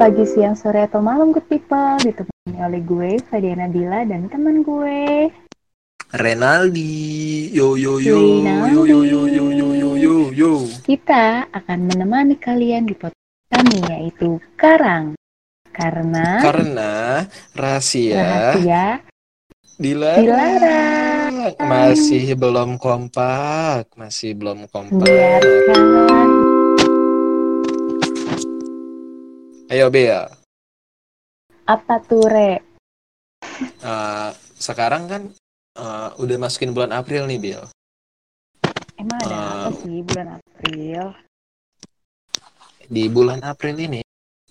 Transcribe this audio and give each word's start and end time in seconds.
pagi, 0.00 0.24
siang, 0.24 0.56
sore, 0.56 0.80
atau 0.88 1.04
malam 1.04 1.28
good 1.28 1.44
people 1.44 2.00
Ditemani 2.00 2.56
oleh 2.64 2.80
gue, 2.80 3.20
Fadiana 3.28 3.68
Bila 3.68 4.00
dan 4.08 4.32
teman 4.32 4.64
gue. 4.64 5.28
Renaldi. 6.16 7.52
Yo 7.52 7.76
yo 7.76 8.00
yo. 8.00 8.40
Renaldi. 8.40 8.72
yo 8.72 8.82
yo 8.88 9.00
yo 9.04 9.22
yo 9.28 9.44
yo 9.52 9.68
yo 9.76 9.90
yo 10.00 10.16
yo. 10.32 10.52
Kita 10.80 11.52
akan 11.52 11.84
menemani 11.84 12.40
kalian 12.40 12.88
di 12.88 12.96
podcast 12.96 13.52
kami 13.52 13.78
yaitu 13.92 14.40
Karang. 14.56 15.12
Karena 15.70 16.42
Karena 16.42 16.90
rahasia 17.54 18.16
rahasia 18.16 18.84
dilarang. 19.78 20.24
dilarang. 20.24 21.34
Masih 21.62 22.34
belum 22.34 22.74
kompak 22.76 23.86
Masih 23.94 24.34
belum 24.34 24.66
kompak. 24.66 25.06
Biarkan 25.06 26.29
Ayo 29.70 29.86
Bea 29.88 30.26
apa 31.64 32.02
tuh 32.02 32.26
Re? 32.26 32.58
Eh, 33.62 34.30
Sekarang 34.58 35.06
kan 35.06 35.22
eh, 35.78 36.08
Udah 36.18 36.36
masukin 36.36 36.74
bulan 36.74 36.90
April 36.90 37.30
nih 37.30 37.38
Bill 37.38 37.62
Emang 38.98 39.18
ada 39.22 39.30
Ah. 39.30 39.46
apa 39.64 39.78
sih 39.78 40.02
bulan 40.02 40.28
April? 40.36 41.04
Di 42.84 43.04
bulan 43.06 43.40
April 43.46 43.74
ini 43.78 44.00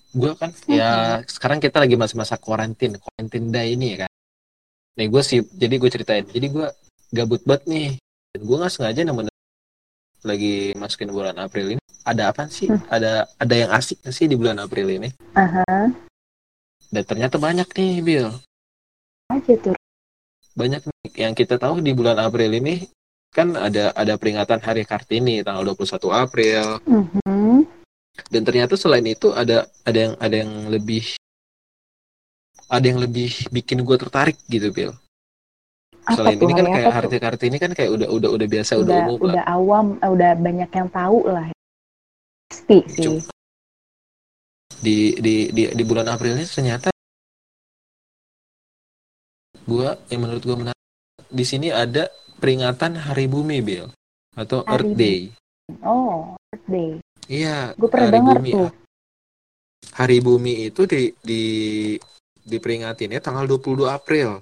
Gue 0.09 0.31
kan 0.33 0.55
ya 0.65 1.19
Sekarang 1.27 1.59
kita 1.59 1.83
lagi 1.83 1.99
masa-masa 1.99 2.39
karantin 2.39 2.95
Karantin 2.95 3.51
day 3.51 3.75
ini 3.75 3.93
ya 3.93 4.07
kan 4.07 4.11
Nih 4.95 5.11
gue 5.11 5.21
sih 5.21 5.43
Jadi 5.43 5.75
gue 5.75 5.89
ceritain 5.91 6.23
Jadi 6.23 6.47
gue 6.47 6.67
gabut 7.11 7.43
banget 7.43 7.67
nih 7.67 7.89
Dan 8.31 8.41
gue 8.41 8.55
gak 8.57 8.71
sengaja 8.71 9.01
nemen 9.03 9.27
lagi 10.25 10.75
masukin 10.75 11.11
bulan 11.11 11.37
April 11.39 11.77
ini. 11.77 11.81
Ada 12.03 12.33
apa 12.33 12.47
sih? 12.49 12.71
Hmm. 12.71 12.81
ada 12.89 13.27
ada 13.37 13.55
yang 13.55 13.69
asik 13.75 14.01
sih 14.09 14.25
di 14.25 14.35
bulan 14.39 14.57
April 14.57 14.87
ini? 14.89 15.09
Aha, 15.37 15.91
dan 16.89 17.03
ternyata 17.05 17.37
banyak 17.37 17.69
nih 17.69 17.93
Bill 18.01 18.29
aja 19.29 19.53
tuh. 19.61 19.77
Banyak 20.57 20.81
nih. 20.81 21.29
Yang 21.29 21.33
kita 21.45 21.61
tahu 21.61 21.85
di 21.85 21.93
bulan 21.93 22.17
April 22.17 22.49
ini 22.57 22.89
kan 23.29 23.53
ada 23.53 23.93
ada 23.93 24.17
peringatan 24.17 24.57
Hari 24.57 24.89
Kartini 24.89 25.45
tanggal 25.45 25.61
21 25.61 26.09
April. 26.09 26.81
Mhm. 26.89 27.77
dan 28.27 28.43
ternyata 28.43 28.75
selain 28.75 29.07
itu 29.07 29.31
ada 29.31 29.63
ada 29.87 29.95
yang 29.95 30.13
ada 30.19 30.35
yang 30.43 30.51
lebih 30.67 31.15
ada 32.67 32.83
yang 32.83 32.99
lebih 32.99 33.31
bikin 33.47 33.79
gue 33.79 33.95
tertarik 33.95 34.35
gitu 34.51 34.75
Bill 34.75 34.91
Apa 36.09 36.17
selain 36.17 36.37
tuh 36.41 36.45
ini 36.49 36.53
kan 36.57 36.65
kayak 36.73 36.89
tuh? 36.89 36.95
Hari 36.97 37.17
Kartini 37.21 37.57
kan 37.61 37.71
kayak 37.77 37.91
udah 37.93 38.07
udah 38.09 38.29
udah 38.33 38.47
biasa 38.49 38.71
udah, 38.75 38.83
udah 38.83 38.97
umum 39.05 39.19
lah. 39.21 39.25
udah 39.29 39.43
awam 39.45 39.85
eh, 40.01 40.09
udah 40.09 40.31
banyak 40.41 40.69
yang 40.73 40.89
tahu 40.89 41.19
lah. 41.29 41.47
Pasti 42.49 42.77
sih. 42.89 43.17
Di 44.79 44.97
di 45.21 45.35
di 45.53 45.63
di 45.69 45.83
bulan 45.85 46.09
April 46.09 46.39
ini 46.39 46.47
ternyata 46.49 46.89
gua 49.69 49.93
yang 50.09 50.25
menurut 50.25 50.41
gua 50.41 50.57
menarik 50.57 50.85
di 51.29 51.45
sini 51.45 51.69
ada 51.69 52.09
peringatan 52.41 52.97
Hari 52.97 53.29
Bumi 53.29 53.61
Bill 53.61 53.85
atau 54.33 54.65
Hari 54.65 54.73
Earth. 54.73 54.97
Day. 54.97 55.19
Oh 55.85 56.39
birthday 56.49 56.89
iya 57.29 57.73
gue 57.77 57.89
pernah 57.89 58.09
Hari 58.09 58.17
dengar 58.17 58.37
Bumi. 58.41 58.51
tuh. 58.53 58.69
Hari 59.95 60.17
Bumi 60.21 60.53
itu 60.69 60.81
di 60.89 61.01
di 61.21 61.43
diperingatinnya 62.45 63.21
tanggal 63.21 63.45
22 63.45 63.85
April 63.85 64.41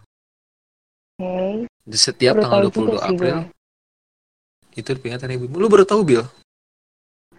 oke. 1.18 1.66
Di 1.88 1.98
setiap 1.98 2.38
Baru 2.38 2.44
tanggal 2.46 2.62
tahu 2.70 2.70
juga 2.70 2.94
22 2.94 3.02
sih 3.02 3.10
April 3.10 3.36
gue. 3.42 4.78
itu 4.78 4.90
peringatan 5.02 5.26
Hari 5.26 5.38
Bumi. 5.42 5.54
Lu 5.58 5.68
baru 5.68 5.86
tahu 5.90 6.02
Bill 6.06 6.23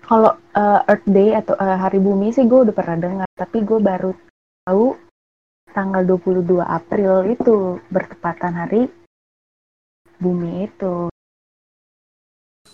kalau 0.09 0.33
eh, 0.57 0.81
Earth 0.89 1.05
Day 1.05 1.37
atau 1.37 1.55
eh, 1.61 1.77
Hari 1.79 2.01
Bumi 2.01 2.33
sih 2.33 2.49
gue 2.49 2.61
udah 2.67 2.75
pernah 2.75 2.97
dengar. 2.97 3.29
Tapi 3.37 3.61
gue 3.63 3.79
baru 3.79 4.11
tahu 4.67 4.97
tanggal 5.77 6.03
22 6.03 6.59
April 6.65 7.13
itu 7.29 7.79
bertepatan 7.93 8.57
hari 8.57 8.89
bumi 10.19 10.67
itu. 10.67 11.13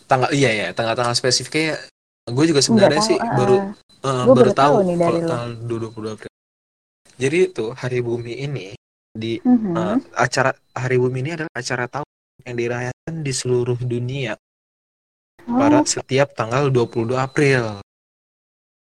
Tanggal 0.08 0.30
iya 0.32 0.50
ya 0.54 0.66
tanggal-tanggal 0.72 1.12
spesifiknya 1.12 1.76
gue 2.24 2.44
juga 2.48 2.64
sebenarnya 2.64 3.02
sih 3.04 3.18
eh, 3.18 3.32
baru 3.34 3.74
Gua 4.04 4.36
baru 4.36 4.36
baru 4.36 4.52
tahu 4.52 4.74
tahu 4.78 4.84
nih 4.84 4.96
dari 5.00 5.18
kalau 5.20 5.28
tanggal 5.28 5.50
22 5.68 6.14
April. 6.16 6.32
Jadi 7.14 7.36
itu 7.40 7.64
Hari 7.72 7.98
Bumi 8.04 8.34
ini 8.36 8.66
di 9.14 9.38
Mhm. 9.40 9.72
eh, 9.78 9.96
acara 10.18 10.50
Hari 10.74 10.96
Bumi 10.98 11.22
ini 11.22 11.30
adalah 11.38 11.54
acara 11.54 11.86
tahun 11.86 12.08
yang 12.42 12.56
dirayakan 12.58 13.14
di 13.22 13.32
seluruh 13.32 13.78
dunia 13.78 14.34
pada 15.46 15.80
oh, 15.80 15.86
setiap 15.86 16.34
tanggal 16.34 16.68
22 16.68 17.14
April. 17.14 17.78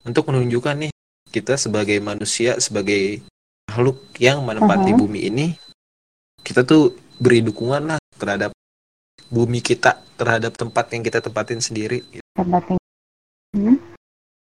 Untuk 0.07 0.31
menunjukkan 0.31 0.87
nih 0.87 0.93
kita 1.27 1.59
sebagai 1.59 1.99
manusia 1.99 2.55
sebagai 2.63 3.19
makhluk 3.67 3.99
yang 4.19 4.43
menempati 4.47 4.95
Mhm. 4.95 4.99
bumi 4.99 5.19
ini 5.27 5.47
kita 6.43 6.63
tuh 6.63 6.95
beri 7.19 7.43
dukungan 7.43 7.95
lah 7.95 7.99
terhadap 8.15 8.51
bumi 9.27 9.59
kita, 9.59 9.97
terhadap 10.19 10.53
tempat 10.55 10.87
yang 10.93 11.03
kita 11.03 11.19
tempatin 11.19 11.59
sendiri. 11.59 12.03
tempat 12.33 12.63
yang 12.69 13.77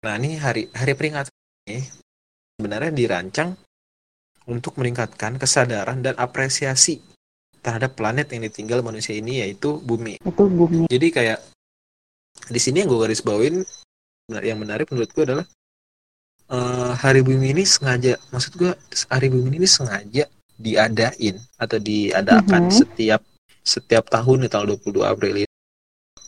Nah, 0.04 0.20
ini 0.20 0.36
hari 0.36 0.68
hari 0.72 0.92
peringatan 0.92 1.32
ini 1.64 1.80
sebenarnya 2.56 2.92
dirancang 2.92 3.56
untuk 4.44 4.77
meningkatkan 4.77 5.41
kesadaran 5.41 6.05
dan 6.05 6.15
apresiasi 6.16 7.00
terhadap 7.65 7.97
planet 7.97 8.28
yang 8.28 8.44
ditinggal 8.44 8.84
manusia 8.84 9.16
ini 9.16 9.41
yaitu 9.41 9.81
bumi. 9.81 10.21
itu 10.21 10.44
bumi 10.44 10.84
Jadi 10.87 11.09
kayak 11.09 11.41
di 12.53 12.60
sini 12.60 12.84
yang 12.84 12.93
gue 12.93 13.00
garis 13.00 13.25
bawain 13.25 13.65
yang 14.44 14.60
menarik 14.60 14.88
menurut 14.93 15.09
gue 15.09 15.25
adalah 15.25 15.47
eh, 16.53 16.93
hari 17.00 17.25
bumi 17.25 17.56
ini 17.56 17.65
sengaja 17.65 18.21
maksud 18.28 18.53
gue 18.55 18.72
hari 19.09 19.32
bumi 19.32 19.56
ini 19.56 19.69
sengaja 19.69 20.28
diadain 20.55 21.41
atau 21.56 21.78
diadakan 21.81 22.69
Mhm. 22.69 22.75
setiap 22.75 23.21
setiap 23.65 24.05
tahun 24.12 24.44
di 24.44 24.49
tanggal 24.53 24.76
22 24.76 25.09
April 25.09 25.32
ini 25.41 25.49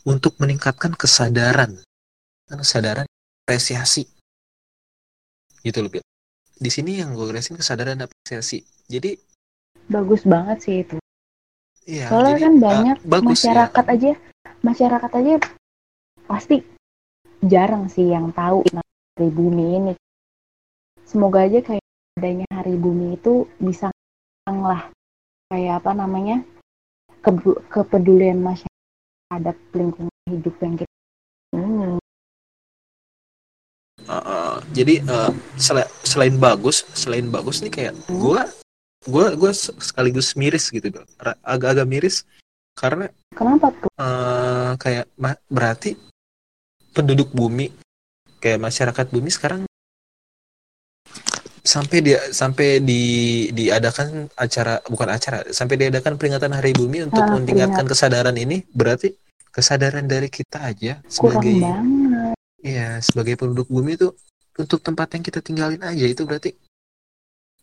untuk 0.09 0.33
meningkatkan 0.41 0.97
kesadaran 0.97 1.77
kesadaran 2.49 3.05
apresiasi 3.45 4.09
gitu 5.61 5.85
loh. 5.85 6.01
Di 6.57 6.69
sini 6.73 7.01
yang 7.01 7.13
gue 7.13 7.29
rasain 7.29 7.57
kesadaran 7.57 8.01
apresiasi. 8.01 8.65
Jadi 8.89 9.13
bagus 9.87 10.25
banget 10.25 10.57
sih 10.65 10.75
itu. 10.83 10.97
Iya 11.87 12.11
soalnya 12.11 12.35
jadi, 12.35 12.43
kan 12.43 12.53
eh, 12.53 12.61
banyak 12.61 12.97
bagus 13.07 13.39
ya. 13.39 13.53
masyarakat 13.55 13.85
aja 13.87 14.11
masyarakat 14.59 15.11
aja 15.23 15.33
pasti 16.27 16.57
jarang 17.45 17.87
sih 17.87 18.11
yang 18.11 18.33
tahu 18.35 18.65
hari 19.15 19.29
bumi 19.31 19.65
ini. 19.79 19.93
Semoga 21.07 21.47
aja 21.47 21.63
kayak 21.63 21.85
adanya 22.19 22.49
hari 22.51 22.75
bumi 22.75 23.15
itu 23.15 23.47
bisa 23.61 23.87
lah. 24.49 24.91
Kayak 25.47 25.79
apa 25.79 25.91
namanya? 25.95 26.43
Kebu- 27.23 27.63
kepedulian 27.71 28.43
masyarakat 28.43 28.77
terhadap 29.27 29.55
lingkungan 29.75 30.15
hidup 30.27 30.55
yang 30.63 30.75
kita 30.79 30.95
ini. 31.55 31.99
Uh, 34.07 34.15
uh, 34.15 34.46
jadi 34.71 35.03
uh, 35.05 35.31
sel- 35.55 35.91
selain 36.01 36.35
bagus, 36.35 36.83
selain 36.91 37.27
bagus 37.27 37.63
nih 37.63 37.71
kayak 37.71 37.93
gua 38.09 38.47
gua 39.07 39.31
gua 39.35 39.51
se- 39.55 39.75
sekaligus 39.79 40.35
miris 40.35 40.67
gitu 40.67 40.91
Agak-agak 41.43 41.87
miris 41.87 42.27
karena 42.75 43.07
kenapa 43.33 43.71
tuh? 43.73 43.89
uh, 43.97 44.75
kayak 44.77 45.07
berarti 45.47 45.95
penduduk 46.91 47.31
bumi 47.31 47.71
kayak 48.37 48.61
masyarakat 48.61 49.05
bumi 49.09 49.29
sekarang 49.29 49.61
sampai 51.67 51.99
dia 51.99 52.19
sampai 52.31 52.79
di 52.79 53.01
diadakan 53.51 54.31
acara 54.39 54.79
bukan 54.87 55.09
acara 55.11 55.43
sampai 55.51 55.75
diadakan 55.75 56.15
peringatan 56.15 56.55
Hari 56.55 56.71
Bumi 56.71 57.03
untuk 57.03 57.27
Ah, 57.27 57.35
meningkatkan 57.35 57.83
kesadaran 57.83 58.37
ini 58.39 58.63
berarti 58.71 59.11
kesadaran 59.51 60.07
dari 60.07 60.31
kita 60.31 60.63
aja 60.63 61.03
kurang 61.03 61.43
sebagai 61.43 61.55
banget. 61.59 62.35
Iya, 62.63 62.89
sebagai 63.03 63.35
penduduk 63.35 63.67
bumi 63.67 63.99
itu 63.99 64.15
untuk 64.57 64.81
tempat 64.81 65.07
yang 65.17 65.23
kita 65.23 65.39
tinggalin 65.39 65.81
aja 65.81 66.05
itu 66.05 66.25
berarti 66.25 66.51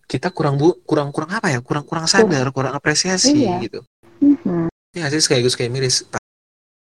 kita 0.05 0.31
kurang 0.31 0.61
bu 0.61 0.79
kurang 0.85 1.11
kurang 1.11 1.33
apa 1.35 1.51
ya 1.51 1.59
kurang 1.65 1.83
kurang 1.89 2.07
sadar 2.07 2.53
kurang 2.55 2.77
apresiasi 2.77 3.35
Iya. 3.35 3.57
gitu. 3.67 3.81
Mhm. 4.23 4.69
Ya 4.95 5.11
sih 5.11 5.19
sekaligus 5.19 5.59
kayak 5.59 5.75
miris 5.75 6.07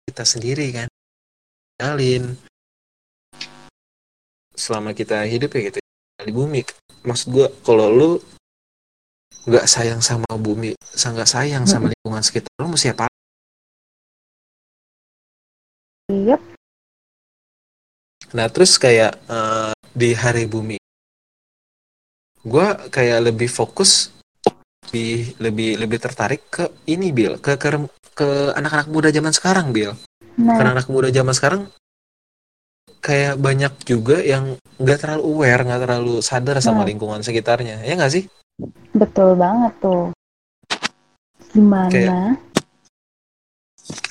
kita 0.05 0.25
sendiri 0.29 0.69
kan 0.75 0.89
tinggalin 1.79 2.37
selama 4.53 4.93
kita 4.93 5.25
hidup 5.25 5.49
ya 5.57 5.73
gitu 5.73 5.79
di 6.23 6.33
bumi. 6.35 6.61
Maksud 7.09 7.29
gua 7.33 7.49
kalau 7.65 7.89
lu 7.91 8.11
nggak 9.49 9.67
sayang 9.67 9.99
sama 9.99 10.29
bumi, 10.39 10.77
nggak 10.95 11.27
sayang 11.27 11.65
sama 11.67 11.91
lingkungan 11.91 12.23
sekitar 12.23 12.53
lu 12.63 12.71
mesti 12.71 12.95
apa? 12.95 13.11
Yep. 16.13 16.41
Nah 18.37 18.47
terus 18.53 18.77
kayak 18.79 19.19
eh, 19.27 19.73
di 19.93 20.17
hari 20.17 20.49
bumi, 20.49 20.77
gue 22.43 22.67
kayak 22.89 23.33
lebih 23.33 23.49
fokus, 23.49 24.11
lebih 24.89 25.37
lebih 25.39 25.71
lebih 25.79 25.99
tertarik 26.01 26.43
ke 26.49 26.65
ini 26.89 27.13
Bill, 27.13 27.39
ke 27.39 27.57
ke, 27.61 27.69
ke 28.17 28.29
anak-anak 28.57 28.89
muda 28.89 29.09
zaman 29.13 29.33
sekarang 29.33 29.71
Bill. 29.73 29.93
nah 30.33 30.57
Karena 30.57 30.81
anak 30.81 30.89
muda 30.89 31.13
zaman 31.13 31.37
sekarang 31.37 31.63
kayak 33.05 33.37
banyak 33.37 33.73
juga 33.85 34.23
yang 34.25 34.57
nggak 34.81 34.99
terlalu 35.03 35.23
aware 35.29 35.63
nggak 35.67 35.83
terlalu 35.85 36.15
sadar 36.25 36.57
sama 36.63 36.83
Nah. 36.83 36.89
lingkungan 36.89 37.21
sekitarnya 37.21 37.83
ya 37.85 37.93
nggak 37.99 38.13
sih 38.15 38.25
Betul 38.95 39.35
banget 39.37 39.73
tuh. 39.83 40.09
Gimana? 41.53 42.37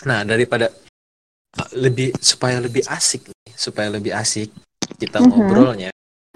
nah 0.05 0.21
daripada 0.27 0.69
lebih 1.73 2.13
supaya 2.21 2.57
lebih 2.61 2.83
asik 2.85 3.31
nih 3.31 3.53
supaya 3.55 3.87
lebih 3.89 4.11
asik 4.13 4.49
kita 4.95 5.19
Mhm. 5.19 5.27
ngobrolnya 5.27 5.89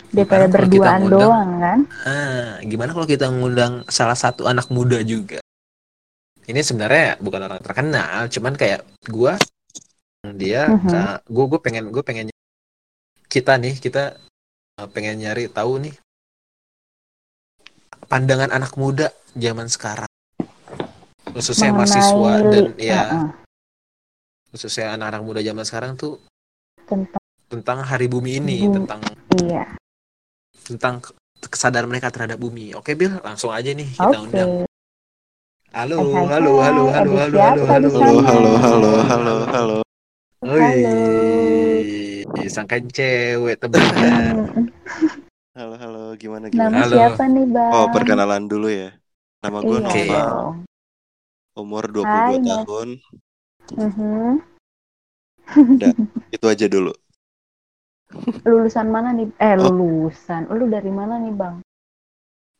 Daripada 0.10 0.46
berduaan 0.48 1.02
ngundang- 1.04 1.12
doang 1.12 1.50
kan? 1.60 1.80
ah 2.06 2.56
gimana 2.62 2.92
kalau 2.92 3.04
kita 3.06 3.28
ngundang 3.28 3.84
salah 3.88 4.16
satu 4.16 4.46
anak 4.46 4.68
muda 4.69 5.02
juga 5.02 5.44
ini 6.46 6.62
sebenarnya 6.62 7.18
bukan 7.18 7.42
orang 7.42 7.60
terkenal 7.60 8.30
cuman 8.30 8.54
kayak 8.54 8.81
gua 9.07 9.36
dia 10.31 10.66
Mhm. 10.68 11.25
gue 11.25 11.46
gue 11.48 11.60
pengen 11.60 11.84
gue 11.90 12.02
pengen 12.02 12.28
kita 13.28 13.57
nih 13.57 13.75
kita 13.75 14.16
uh, 14.75 14.88
pengen 14.88 15.19
nyari 15.19 15.46
tahu 15.48 15.78
nih 15.80 15.94
pandangan 18.06 18.50
anak 18.50 18.74
muda 18.75 19.10
zaman 19.34 19.66
sekarang 19.66 20.10
khususnya 21.30 21.69
Mengenai 21.69 21.80
mahasiswa 21.81 22.31
dan 22.48 22.66
ya 22.80 23.02
Heeh, 23.04 23.28
khususnya 24.50 24.96
anak-anak 24.96 25.22
muda 25.22 25.42
zaman 25.42 25.66
sekarang 25.66 25.92
tuh 25.94 26.22
tentang 26.86 27.25
tentang 27.56 27.80
hari 27.88 28.12
bumi 28.12 28.44
ini 28.44 28.68
Bumi. 28.68 28.75
tentang 28.84 29.00
iya. 29.40 29.63
tentang 30.68 30.96
kesadaran 31.40 31.88
mereka 31.88 32.12
terhadap 32.12 32.36
bumi 32.36 32.75
oke 32.75 32.92
Bil 32.98 33.16
langsung 33.24 33.54
aja 33.56 33.72
nih 33.72 33.88
kita 33.88 34.18
Oke. 34.19 34.25
undang 34.28 34.52
halo 35.72 35.98
Hai, 36.00 36.12
hai, 36.12 36.25
halo 36.36 36.52
hai. 36.52 36.63
halo 36.68 36.84
halo 36.84 36.84
halo 36.92 37.12
halo 37.16 37.62
halo? 37.63 37.63
Halo, 37.66 37.90
halo, 38.24 38.52
halo, 38.60 38.92
halo, 39.07 39.36
halo. 39.52 39.78
Wih, 40.46 42.22
sangka 42.48 42.78
cewek. 42.94 43.57
Mm, 43.66 44.69
Halo, 45.57 45.74
halo. 45.80 46.04
Gimana, 46.19 46.52
Nama 46.52 46.54
gimana? 46.54 46.78
Halo. 46.86 46.96
siapa 47.00 47.24
nih 47.25 47.46
bang? 47.50 47.72
Oh, 47.74 47.88
perkenalan 47.90 48.44
dulu 48.46 48.68
ya. 48.69 48.92
Nama 49.42 49.57
gue 49.63 49.80
Iya 49.80 49.88
Oke. 49.88 50.04
Nova, 50.06 50.22
dong. 50.22 50.56
umur 51.56 51.84
Hai, 52.04 52.36
22 52.36 52.44
Nova. 52.44 52.56
tahun. 52.68 52.90
Mhm. 53.75 54.28
Itu 56.30 56.46
aja 56.46 56.66
dulu. 56.68 56.92
Lulusan 58.44 58.88
mana 58.88 59.12
nih? 59.12 59.27
Eh 59.35 59.56
Oh. 59.56 59.69
lulusan. 59.69 60.47
Lu 60.50 60.65
dari 60.65 60.89
mana 60.89 61.17
nih 61.17 61.33
bang? 61.33 61.56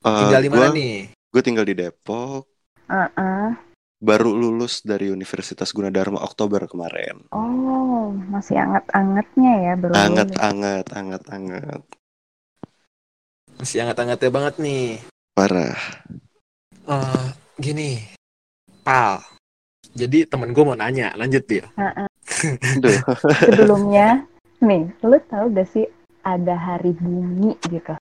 Eh, 0.02 0.19
Tinggal 0.22 0.42
di 0.42 0.50
mana 0.50 0.68
nih? 0.69 0.96
Gue 1.30 1.42
tinggal 1.42 1.66
di 1.66 1.74
Depok. 1.74 2.46
Heeh. 2.86 3.48
Baru 3.96 4.31
lulus 4.31 4.84
dari 4.84 5.10
Universitas 5.10 5.72
Gunadarma 5.72 6.19
Oktober 6.19 6.62
kemarin. 6.66 7.25
Oh 7.31 8.12
masih 8.30 8.60
anget-angetnya 8.60 9.54
ya 9.62 9.74
baru 9.74 9.94
Anget, 9.96 10.28
lulus. 10.30 10.42
anget, 10.44 10.86
anget, 10.94 11.24
anget. 11.28 11.81
Masih 13.56 13.78
hangat-hangatnya 13.81 14.30
banget 14.30 14.56
nih. 14.60 14.86
Parah. 15.31 15.80
Eh, 16.86 17.28
gini, 17.58 18.04
Pal. 18.84 19.24
Jadi 19.96 20.28
temen 20.28 20.51
gue 20.51 20.62
mau 20.62 20.75
nanya, 20.75 21.16
lanjut 21.16 21.42
Bil. 21.48 21.66
Heeh. 21.74 22.08
Duh. 22.78 23.00
Sebelumnya 23.42 24.22
nih, 24.62 24.84
lu 25.04 25.18
tahu 25.25 25.46
gak 25.52 25.68
sih 25.69 25.86
ada 26.22 26.56
hari 26.57 26.92
bumi 26.96 27.56
gitu? 27.68 27.96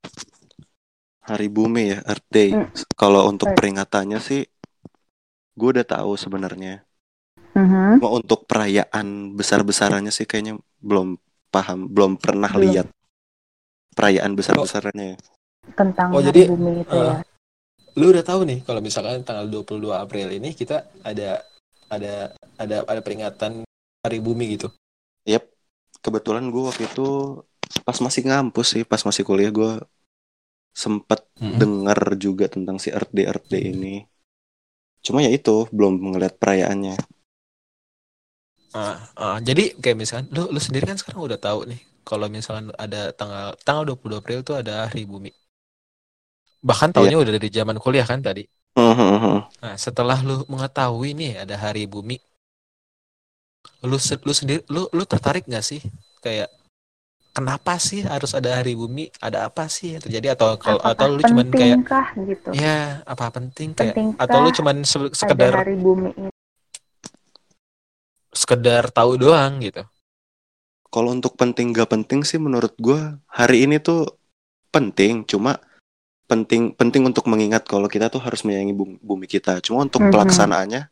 Hari 1.25 1.49
Bumi 1.49 1.89
ya, 1.89 1.99
Earth 2.05 2.29
Day. 2.29 2.53
Hmm. 2.53 2.69
Kalau 3.01 3.25
untuk 3.33 3.49
Earth. 3.49 3.57
peringatannya 3.57 4.21
sih, 4.21 4.45
gue 5.57 5.69
udah 5.73 5.87
tahu 5.89 6.21
sebenarnya. 6.21 6.85
Mhm. 7.57 7.97
Cuma 7.97 8.11
untuk 8.13 8.45
perayaan 8.45 9.33
besar-besarannya 9.33 10.13
sih 10.13 10.29
kayaknya 10.29 10.61
belum 10.85 11.17
paham, 11.49 11.89
belum 11.89 12.21
pernah 12.21 12.53
Belum. 12.53 12.69
lihat 12.69 12.87
perayaan 13.97 14.37
besar-besarannya. 14.37 15.17
Tentang 15.73 16.13
Oh, 16.13 16.21
hari 16.21 16.29
jadi, 16.29 16.41
bumi 16.53 16.85
itu 16.85 16.93
eh, 16.93 17.05
ya. 17.09 17.17
Lu 17.95 18.11
udah 18.11 18.25
tahu 18.27 18.41
nih 18.45 18.59
kalau 18.67 18.81
misalkan 18.85 19.23
tanggal 19.25 19.47
22 19.49 19.97
April 19.97 20.29
ini 20.29 20.51
kita 20.53 20.93
ada 21.07 21.41
ada 21.89 22.35
ada 22.59 22.77
ada 22.85 23.01
peringatan 23.01 23.63
Hari 24.05 24.19
Bumi 24.21 24.59
gitu. 24.61 24.69
Kebetulan 26.05 26.45
gue 26.53 26.63
waktu 26.69 26.83
itu 26.91 27.03
pas 27.87 27.99
masih 28.05 28.23
ngampus 28.29 28.67
sih, 28.75 28.83
pas 28.91 29.03
masih 29.09 29.25
kuliah 29.29 29.51
gue 29.59 29.71
sempet 30.83 31.21
Mm-mm. 31.41 31.61
dengar 31.61 31.99
juga 32.25 32.47
tentang 32.55 32.77
si 32.83 32.89
Earth 32.97 33.11
Day 33.17 33.27
Earth 33.31 33.47
Day 33.53 33.63
ini. 33.75 33.95
Cuma 35.07 35.19
ya 35.25 35.31
itu 35.39 35.57
belum 35.77 35.95
ngeliat 36.11 36.35
perayaannya. 36.43 36.95
Ah, 38.83 38.97
ah, 39.25 39.37
jadi 39.49 39.65
kayak 39.83 39.97
misalkan 40.03 40.27
lu 40.37 40.43
lu 40.55 40.61
sendiri 40.67 40.85
kan 40.91 40.99
sekarang 41.01 41.23
udah 41.29 41.39
tahu 41.47 41.61
nih 41.71 41.81
kalau 42.09 42.27
misalkan 42.37 42.67
ada 42.85 43.01
tanggal 43.19 43.47
tanggal 43.67 43.83
22 43.89 44.19
April 44.21 44.39
itu 44.45 44.53
ada 44.61 44.75
Hari 44.91 45.03
Bumi. 45.13 45.31
Bahkan 46.69 46.91
tahunnya 46.95 47.17
udah 47.23 47.33
dari 47.39 47.49
zaman 47.59 47.77
kuliah 47.85 48.07
kan 48.11 48.19
tadi. 48.27 48.43
Nah, 49.63 49.75
setelah 49.85 50.19
lu 50.29 50.37
mengetahui 50.53 51.11
nih 51.21 51.33
ada 51.43 51.55
Hari 51.65 51.85
Bumi, 51.93 52.17
lu 53.85 53.97
lu 54.01 54.33
sendiri 54.33 54.61
lu 54.73 54.89
lu 54.91 55.05
tertarik 55.05 55.45
nggak 55.45 55.61
sih 55.65 55.81
kayak 56.25 56.49
kenapa 57.37 57.77
sih 57.77 58.01
harus 58.07 58.33
ada 58.33 58.63
Hari 58.63 58.79
Bumi? 58.79 59.11
Ada 59.19 59.51
apa 59.51 59.67
sih 59.67 59.99
yang 59.99 60.03
terjadi 60.03 60.39
atau 60.39 60.55
kalau 60.57 60.81
atau 60.81 61.07
lu 61.11 61.21
cuman 61.21 61.51
kayak 61.51 61.83
pentingkah 61.83 62.07
gitu? 62.25 62.49
ya 62.55 63.03
apa 63.05 63.27
penting 63.35 63.75
kayak 63.75 63.95
Pentingkah 63.99 64.23
atau 64.25 64.39
lu 64.41 64.51
cuman 64.55 64.77
se- 64.87 65.13
sekedar 65.13 65.53
hari 65.53 65.77
bumi 65.77 66.11
ini. 66.15 66.31
sekedar 68.35 68.91
tahu 68.91 69.19
doang 69.19 69.63
gitu. 69.63 69.83
Kalau 70.91 71.11
untuk 71.11 71.35
penting 71.35 71.75
gak 71.75 71.91
penting 71.91 72.23
sih 72.23 72.39
menurut 72.39 72.71
gue 72.79 72.99
hari 73.27 73.67
ini 73.67 73.83
tuh 73.83 74.15
penting, 74.71 75.27
cuma 75.27 75.59
penting 76.31 76.71
penting 76.75 77.03
untuk 77.03 77.27
mengingat 77.27 77.67
kalau 77.67 77.91
kita 77.91 78.07
tuh 78.07 78.23
harus 78.23 78.47
menyayangi 78.47 78.75
bum- 78.75 78.99
bumi 79.03 79.27
kita. 79.27 79.59
Cuma 79.59 79.83
untuk 79.83 80.07
Mhm. 80.07 80.15
pelaksanaannya 80.15 80.83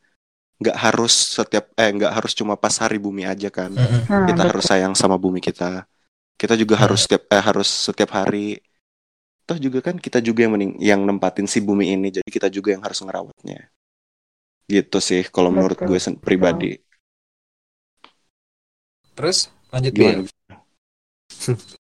nggak 0.63 0.79
harus 0.79 1.13
setiap 1.37 1.75
eh 1.75 1.91
nggak 1.91 2.13
harus 2.15 2.33
cuma 2.39 2.55
pas 2.55 2.73
hari 2.79 2.97
bumi 3.03 3.27
aja 3.27 3.51
kan. 3.51 3.75
Hmm, 3.75 4.27
kita 4.31 4.43
harus 4.47 4.65
sayang 4.65 4.95
sama 4.95 5.19
bumi 5.19 5.43
kita. 5.43 5.85
Kita 6.39 6.55
juga 6.55 6.79
Hmm. 6.79 6.83
harus 6.89 7.01
setiap 7.05 7.23
eh, 7.29 7.43
harus 7.43 7.69
setiap 7.69 8.11
hari. 8.15 8.63
Toh 9.43 9.59
juga 9.59 9.83
kan 9.83 9.99
kita 9.99 10.23
juga 10.23 10.47
yang 10.47 10.55
mening, 10.55 10.73
yang 10.79 11.01
nempatin 11.03 11.51
si 11.51 11.59
bumi 11.59 11.99
ini, 11.99 12.15
jadi 12.15 12.29
kita 12.31 12.47
juga 12.47 12.71
yang 12.71 12.83
harus 12.87 13.03
ngerawatnya. 13.03 13.69
Gitu 14.71 14.99
sih 15.03 15.27
kalau 15.27 15.51
menurut 15.51 15.77
gue 15.83 15.99
pribadi. 16.23 16.79
Terus 19.19 19.51
lanjut 19.75 19.93
Gimana? 19.93 20.23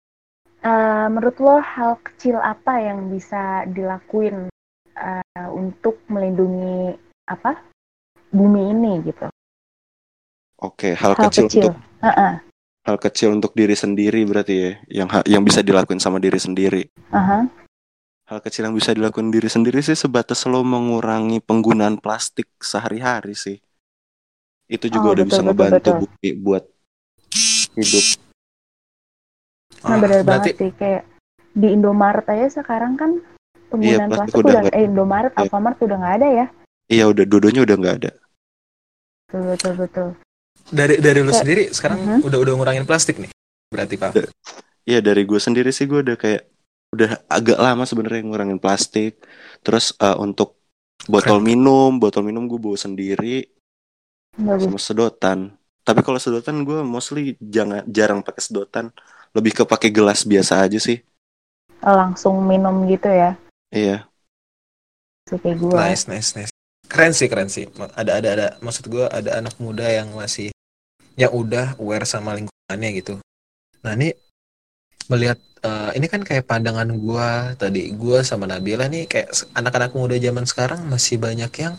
Eh, 0.60 1.06
menurut 1.08 1.40
lo 1.40 1.56
hal 1.56 1.96
kecil 2.04 2.36
apa 2.36 2.84
yang 2.84 3.08
bisa 3.08 3.64
dilakuin 3.64 4.52
eh, 4.92 5.48
untuk 5.56 6.04
melindungi 6.12 7.00
apa 7.24 7.64
bumi 8.30 8.70
ini 8.70 8.92
gitu? 9.04 9.26
Oke, 10.60 10.92
hal, 10.92 11.16
Hal 11.16 11.28
kecil, 11.28 11.48
kecil. 11.48 11.72
untuk 11.72 11.74
Heeh. 12.04 12.32
hal 12.80 12.96
kecil 12.96 13.28
untuk 13.32 13.52
diri 13.52 13.72
sendiri 13.72 14.20
berarti 14.24 14.54
ya, 14.56 14.72
yang 15.02 15.08
yang 15.24 15.42
bisa 15.44 15.60
dilakuin 15.60 16.00
sama 16.00 16.20
diri 16.20 16.36
sendiri. 16.36 16.82
Aha. 17.10 17.48
Hal 18.28 18.38
kecil 18.40 18.68
yang 18.68 18.76
bisa 18.76 18.92
dilakuin 18.92 19.32
diri 19.32 19.48
sendiri 19.50 19.80
sih 19.80 19.96
sebatas 19.96 20.44
lo 20.46 20.62
mengurangi 20.62 21.42
penggunaan 21.42 21.98
plastik 21.98 22.46
sehari-hari 22.56 23.34
sih. 23.34 23.58
Itu 24.70 24.86
juga 24.86 25.10
Oh, 25.10 25.14
udah 25.18 25.24
betul, 25.24 25.30
bisa 25.32 25.40
betul, 25.42 25.48
ngebantu 25.50 25.76
betul. 25.90 26.00
bumi 26.06 26.30
buat 26.38 26.64
hidup. 27.74 28.04
Nah, 29.80 29.88
Ah, 29.88 29.98
benar 29.98 30.20
berarti 30.22 30.28
banget 30.28 30.54
sih 30.60 30.70
kayak 30.76 31.02
di 31.50 31.68
Indomaret 31.72 32.26
aja 32.28 32.62
sekarang 32.62 32.94
kan 32.94 33.18
penggunaan 33.72 34.06
Iya, 34.06 34.12
plastik 34.12 34.34
plastik 34.36 34.44
udah 34.44 34.60
udah 34.60 34.76
eh 34.76 34.84
Indomaret, 34.86 35.32
Iya. 35.34 35.40
Alfamart 35.42 35.78
udah 35.80 35.96
nggak 35.98 36.16
ada 36.20 36.28
ya. 36.28 36.46
Iya 36.90 37.06
udah 37.06 37.22
dua-duanya 37.22 37.62
udah 37.62 37.76
nggak 37.78 37.96
ada. 38.02 38.10
Betul 39.30 39.42
betul 39.46 39.72
betul. 39.78 40.08
dari 40.70 41.02
dari 41.02 41.18
lu 41.22 41.34
sendiri 41.34 41.70
sekarang 41.70 41.98
Mhm. 41.98 42.18
udah 42.26 42.38
udah 42.42 42.52
ngurangin 42.54 42.86
plastik 42.86 43.18
nih. 43.18 43.30
Berarti 43.70 43.94
Pak. 43.96 44.10
Da- 44.14 44.30
Iya 44.86 44.98
dari 44.98 45.22
gue 45.22 45.38
sendiri 45.38 45.70
sih 45.70 45.86
gue 45.86 46.02
udah 46.02 46.16
kayak 46.18 46.46
udah 46.90 47.22
agak 47.30 47.58
lama 47.58 47.86
sebenarnya 47.86 48.26
ngurangin 48.26 48.58
plastik. 48.58 49.22
Terus 49.62 49.94
eh, 49.94 50.16
untuk 50.18 50.58
botol 51.06 51.38
minum, 51.38 51.98
botol 51.98 52.26
minum 52.26 52.46
gue 52.46 52.58
bawa 52.58 52.74
sendiri 52.74 53.46
Bagus. 54.34 54.66
sama 54.66 54.78
sedotan. 54.78 55.38
Tapi 55.86 56.00
kalau 56.02 56.18
sedotan 56.18 56.62
gue 56.62 56.82
mostly 56.82 57.34
jangan 57.40 57.82
jarang 57.86 58.20
pakai 58.22 58.42
sedotan, 58.42 58.90
lebih 59.30 59.58
ke 59.58 59.62
pakai 59.62 59.90
gelas 59.90 60.22
biasa 60.22 60.66
aja 60.66 60.78
sih. 60.78 60.98
Langsung 61.80 62.42
minum 62.44 62.84
gitu 62.86 63.06
ya. 63.06 63.38
Iya. 63.70 64.06
Kayak 65.30 65.56
gue. 65.56 65.72
Nice, 65.72 66.04
nice, 66.10 66.30
nice. 66.34 66.49
Keren 66.90 67.14
sih, 67.14 67.30
keren 67.30 67.46
sih. 67.46 67.70
Ada 67.94 68.18
ada 68.18 68.28
ada 68.34 68.46
maksud 68.58 68.90
gua 68.90 69.06
ada 69.06 69.38
anak 69.38 69.54
muda 69.62 69.86
yang 69.86 70.10
masih 70.10 70.50
yang 71.14 71.30
udah 71.30 71.78
aware 71.78 72.02
sama 72.02 72.34
lingkungannya 72.34 72.90
gitu. 72.98 73.14
Nah, 73.86 73.94
ini 73.94 74.10
melihat 75.06 75.38
eh, 75.62 75.90
ini 75.94 76.06
kan 76.10 76.26
kayak 76.26 76.50
pandangan 76.50 76.90
gua 76.98 77.54
tadi 77.54 77.94
gua 77.94 78.26
sama 78.26 78.50
Nabila 78.50 78.90
nih 78.90 79.06
kayak 79.06 79.30
anak-anak 79.54 79.94
muda 79.94 80.18
zaman 80.18 80.44
sekarang 80.50 80.82
masih 80.90 81.22
banyak 81.22 81.52
yang 81.62 81.74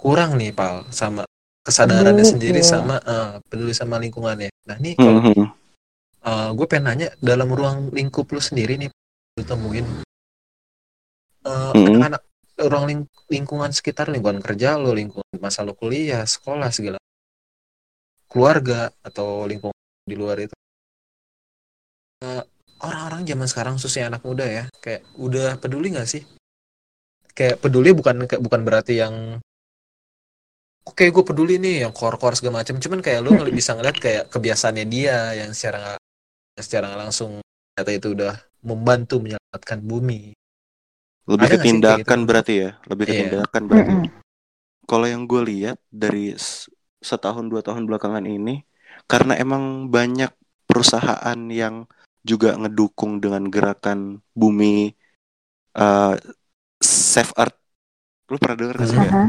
kurang 0.00 0.40
nih, 0.40 0.56
Pal, 0.56 0.88
sama 0.88 1.28
kesadarannya 1.60 2.24
Peduli, 2.24 2.32
sendiri 2.32 2.60
iya. 2.64 2.70
sama 2.72 2.96
eh, 2.96 3.32
peduli 3.44 3.76
sama 3.76 4.00
lingkungannya. 4.00 4.48
Nah, 4.64 4.76
ini 4.80 4.96
kalau 4.96 5.20
Mhm. 5.20 5.46
gue 6.56 6.66
pengen 6.68 6.84
nanya 6.88 7.08
dalam 7.20 7.48
ruang 7.52 7.92
lingkup 7.92 8.28
lu 8.32 8.40
sendiri 8.40 8.76
nih 8.76 8.88
lu 9.36 9.42
temuin 9.44 9.84
eh, 11.44 11.72
Mm-mm. 11.76 11.96
anak-anak 12.00 12.22
ruang 12.66 12.84
ling- 12.88 13.10
lingkungan 13.32 13.70
sekitar 13.72 14.12
lingkungan 14.12 14.44
kerja 14.44 14.76
lo 14.76 14.92
lingkungan 14.92 15.36
masa 15.40 15.64
lo 15.64 15.72
kuliah 15.72 16.24
sekolah 16.26 16.68
segala 16.74 16.98
keluarga 18.30 18.92
atau 19.02 19.48
lingkungan 19.48 19.74
di 20.06 20.16
luar 20.16 20.38
itu. 20.38 20.54
Eh, 22.20 22.42
orang-orang 22.84 23.24
zaman 23.24 23.48
sekarang 23.48 23.74
khususnya 23.80 24.12
anak 24.12 24.22
muda 24.22 24.44
ya 24.44 24.64
kayak 24.84 25.02
udah 25.16 25.56
peduli 25.56 25.94
nggak 25.94 26.08
sih? 26.08 26.22
Kayak 27.32 27.62
peduli 27.64 27.90
bukan 27.96 28.26
bukan 28.26 28.60
berarti 28.60 29.00
yang 29.00 29.40
oke 30.84 31.04
gue 31.06 31.24
peduli 31.24 31.56
nih 31.62 31.86
yang 31.86 31.92
core-core 31.94 32.36
segala 32.36 32.60
macam 32.60 32.76
cuman 32.82 33.00
kayak 33.00 33.20
lu 33.22 33.30
ngeli- 33.36 33.54
bisa 33.54 33.76
ngeliat 33.76 33.96
kayak 33.96 34.24
kebiasaannya 34.32 34.86
dia 34.90 35.32
yang 35.38 35.50
secara 35.54 35.96
secara 36.58 36.98
langsung 36.98 37.40
ternyata 37.72 37.92
itu 37.94 38.08
udah 38.12 38.34
membantu 38.66 39.22
menyelamatkan 39.22 39.80
bumi 39.80 40.36
Lebih 41.30 41.46
Ada 41.46 41.54
ke 41.54 41.58
sih 41.62 41.62
kayak 41.62 41.66
tindakan 41.70 42.18
gitu? 42.18 42.28
berarti 42.28 42.54
ya, 42.58 42.70
lebih 42.90 43.04
ke 43.06 43.12
Iya. 43.14 43.20
tindakan 43.22 43.62
berarti. 43.70 43.92
Mm-mm. 43.94 44.06
Kalau 44.90 45.06
yang 45.06 45.22
gue 45.30 45.42
lihat 45.46 45.78
dari 45.86 46.34
setahun 46.98 47.46
dua 47.46 47.62
tahun 47.62 47.86
belakangan 47.86 48.26
ini, 48.26 48.66
karena 49.06 49.38
emang 49.38 49.86
banyak 49.86 50.34
perusahaan 50.66 51.38
yang 51.46 51.86
juga 52.26 52.58
ngedukung 52.58 53.22
dengan 53.22 53.46
gerakan 53.48 54.20
bumi 54.34 54.92
eh 55.70 56.16
save 56.82 57.32
earth. 57.38 57.58
Lu 58.26 58.36
pernah 58.42 58.58
denger 58.58 58.74
nggak 58.76 58.90
sih 58.90 58.98
Aha. 58.98 59.24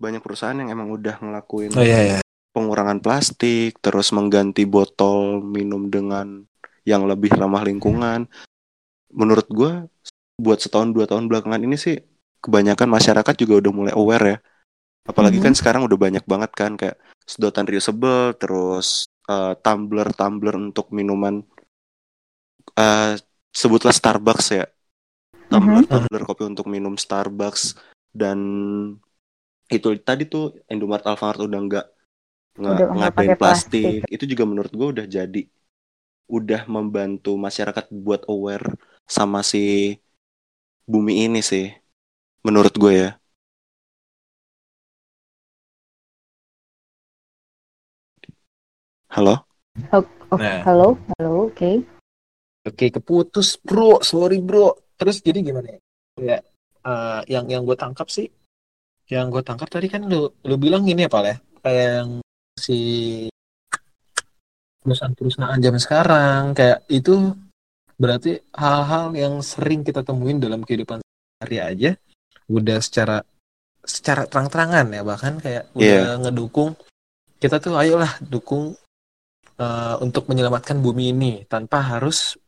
banyak 0.00 0.22
perusahaan 0.24 0.56
yang 0.56 0.72
emang 0.72 0.90
udah 0.90 1.20
ngelakuin 1.20 1.70
oh 1.76 1.84
iya 1.84 2.00
ya 2.00 2.18
pengurangan 2.52 3.00
plastik, 3.00 3.80
terus 3.80 4.12
mengganti 4.12 4.68
botol 4.68 5.40
minum 5.40 5.88
dengan 5.88 6.44
yang 6.84 7.08
lebih 7.08 7.32
ramah 7.32 7.64
lingkungan. 7.64 8.28
Menurut 9.12 9.48
gua 9.48 9.88
buat 10.42 10.58
setahun 10.58 10.90
dua 10.90 11.06
tahun 11.06 11.30
belakangan 11.30 11.62
ini 11.62 11.78
sih 11.78 11.96
kebanyakan 12.42 12.90
masyarakat 12.90 13.34
juga 13.38 13.62
udah 13.62 13.72
mulai 13.72 13.94
aware 13.94 14.26
ya. 14.26 14.38
Apalagi 15.06 15.38
Mhm. 15.38 15.44
kan 15.46 15.54
sekarang 15.54 15.82
udah 15.86 15.98
banyak 15.98 16.24
banget 16.26 16.50
kan 16.54 16.74
kayak 16.74 16.98
sedotan 17.22 17.66
reusable, 17.70 18.34
terus 18.34 19.06
eh, 19.30 19.54
tumbler-tumbler 19.62 20.58
untuk 20.58 20.90
minuman 20.90 21.46
eh 22.74 23.14
sebutlah 23.54 23.94
Starbucks 23.94 24.46
ya. 24.58 24.66
Tumbler-tumbler 25.46 26.22
kopi 26.26 26.42
untuk 26.50 26.66
minum 26.66 26.98
Starbucks 26.98 27.78
dan 28.10 28.38
itu 29.70 29.88
tadi 30.02 30.26
tuh 30.26 30.58
Indomaret 30.68 31.06
Alfamart 31.06 31.46
udah 31.46 31.60
nggak 31.70 31.86
ngadain 32.58 33.38
plastik. 33.38 34.02
plastik. 34.02 34.12
itu 34.12 34.24
juga 34.28 34.44
menurut 34.44 34.72
gue 34.74 34.88
udah 34.98 35.06
jadi 35.08 35.42
udah 36.28 36.62
membantu 36.68 37.36
masyarakat 37.36 37.88
buat 37.92 38.24
aware 38.28 38.76
sama 39.08 39.40
si 39.44 39.96
bumi 40.92 41.24
ini 41.24 41.40
sih 41.40 41.72
menurut 42.44 42.74
gue 42.76 42.92
ya. 42.92 43.10
Halo? 49.12 49.44
Oh, 49.92 50.04
Nah. 50.36 50.64
halo, 50.64 50.96
halo, 51.16 51.52
oke. 51.52 51.70
oke 52.68 52.86
keputus 52.96 53.56
bro. 53.60 54.00
Sorry 54.04 54.40
bro. 54.40 54.72
Terus 54.96 55.20
jadi 55.24 55.40
gimana 55.40 55.76
ya? 55.76 55.80
Kayak 56.16 56.40
eh, 56.84 57.20
yang 57.32 57.44
yang 57.48 57.62
gue 57.68 57.76
tangkap 57.76 58.08
sih 58.08 58.28
yang 59.12 59.28
gue 59.28 59.44
tangkap 59.44 59.68
tadi 59.68 59.92
kan 59.92 60.08
lu 60.08 60.32
lu 60.48 60.56
bilang 60.56 60.88
gini 60.88 61.04
apa 61.04 61.18
ya. 61.24 61.36
Kayak 61.60 61.84
yang 62.00 62.10
si 62.56 62.78
perusahaan-perusahaan 64.82 65.60
zaman 65.62 65.80
sekarang 65.80 66.42
kayak 66.58 66.84
itu 66.88 67.36
berarti 68.02 68.42
hal-hal 68.58 69.14
yang 69.14 69.38
sering 69.46 69.86
kita 69.86 70.02
temuin 70.02 70.42
dalam 70.42 70.66
kehidupan 70.66 70.98
sehari 71.38 71.58
aja 71.62 71.90
udah 72.50 72.78
secara 72.82 73.22
secara 73.86 74.26
terang-terangan 74.26 74.90
ya 74.90 75.02
bahkan 75.06 75.38
kayak 75.38 75.70
udah 75.78 76.18
ngedukung 76.26 76.74
kita 77.38 77.62
tuh 77.62 77.78
ayolah 77.78 78.18
dukung 78.22 78.74
eh, 79.58 79.94
untuk 80.02 80.26
menyelamatkan 80.26 80.82
bumi 80.82 81.14
ini 81.14 81.32
tanpa 81.46 81.82
harus 81.82 82.38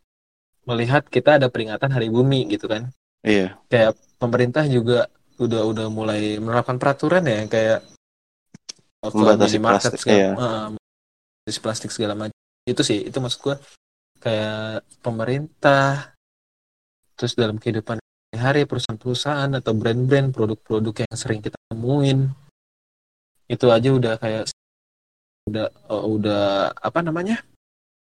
melihat 0.65 1.07
kita 1.07 1.37
ada 1.43 1.51
peringatan 1.51 1.91
hari 1.93 2.09
bumi 2.09 2.49
gitu 2.49 2.71
kan. 2.71 2.89
Iya. 3.27 3.59
Kayak 3.69 3.99
pemerintah 4.17 4.65
juga 4.71 5.11
udah 5.37 5.63
udah 5.67 5.87
mulai 5.91 6.39
menerapkan 6.39 6.79
peraturan 6.79 7.27
ya 7.27 7.43
kayak 7.51 7.81
Membatasi 9.05 9.61
plastik, 9.61 10.01
segala, 10.01 10.17
eh, 10.33 10.67
membatasi 10.73 11.61
plastik 11.61 11.91
segala 11.93 12.15
macam. 12.17 12.39
Itu 12.65 12.81
sih 12.81 13.05
itu 13.05 13.19
maksud 13.21 13.41
gua 13.45 13.61
kayak 14.25 14.89
pemerintah 15.05 16.17
terus 17.15 17.37
dalam 17.37 17.61
kehidupan 17.61 18.01
hari 18.33 18.65
perusahaan-perusahaan 18.65 19.53
atau 19.61 19.77
brand-brand 19.77 20.33
produk-produk 20.33 21.05
yang 21.05 21.15
sering 21.15 21.45
kita 21.45 21.61
temuin. 21.69 22.33
Itu 23.45 23.69
aja 23.69 23.93
udah 23.93 24.17
kayak 24.17 24.49
udah 25.53 25.69
eh, 25.69 26.05
udah 26.09 26.73
apa 26.73 26.99
namanya? 27.05 27.45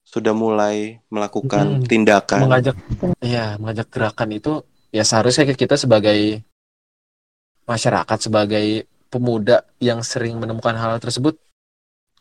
Sudah 0.05 0.37
mulai 0.37 1.00
melakukan 1.09 1.81
Mm-mm. 1.81 1.89
tindakan. 1.89 2.45
Mengajak 2.45 2.77
ya 3.25 3.57
mengajak 3.57 3.89
gerakan 3.89 4.31
itu 4.37 4.53
ya 4.93 5.03
seharusnya 5.03 5.49
kita 5.57 5.81
sebagai 5.81 6.45
masyarakat 7.65 8.19
sebagai 8.19 8.85
pemuda 9.11 9.67
yang 9.83 10.03
sering 10.03 10.39
menemukan 10.39 10.75
hal 10.75 10.99
tersebut 11.03 11.39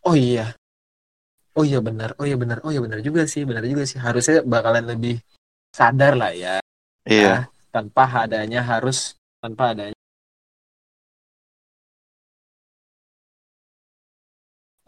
oh 0.05 0.13
iya 0.13 0.53
oh 1.57 1.65
iya 1.65 1.79
benar 1.81 2.13
oh 2.19 2.25
iya 2.25 2.37
benar 2.37 2.57
oh 2.65 2.71
iya 2.73 2.81
benar 2.81 2.99
juga 3.01 3.25
sih 3.25 3.45
benar 3.45 3.63
juga 3.65 3.83
sih. 3.89 3.97
Harusnya 4.01 4.43
bakalan 4.45 4.85
lebih 4.85 5.21
sadar 5.73 6.13
lah 6.17 6.31
ya. 6.33 6.55
Iya. 7.05 7.49
Tanpa 7.69 8.03
adanya 8.25 8.65
harus 8.65 9.13
tanpa 9.39 9.77
adanya 9.77 9.99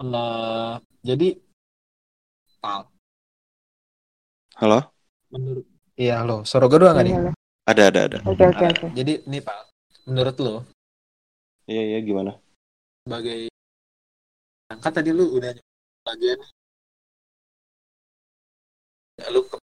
Eh, 0.01 0.73
jadi 1.05 1.37
Pal, 2.57 2.89
halo? 4.57 4.89
Menurut 5.29 5.65
iya 5.93 6.25
lo 6.25 6.41
suara 6.41 6.65
gue 6.65 6.81
doang 6.81 6.97
nggak 6.97 7.05
nih 7.05 7.15
Halo. 7.17 7.31
ada 7.69 7.83
ada 7.89 7.99
ada. 8.09 8.17
Oke, 8.25 8.43
oke, 8.49 8.65
oke. 8.65 8.87
jadi 8.97 9.21
nih 9.29 9.41
Pak. 9.45 9.59
Menurut 10.09 10.35
lo? 10.41 10.55
Iya 11.69 11.81
iya 11.93 11.99
gimana? 12.01 12.33
Sebagai 13.05 13.53
kan 14.81 14.89
tadi 14.89 15.13
lu 15.13 15.37
udah 15.37 15.53
bagian 16.11 16.39
ya, 19.15 19.31
lu 19.31 19.47
ke- 19.47 19.63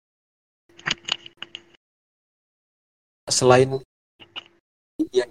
selain 3.26 3.82
yang 5.10 5.30